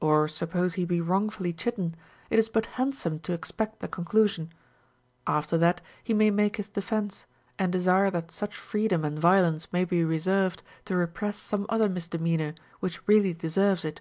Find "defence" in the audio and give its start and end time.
6.68-7.24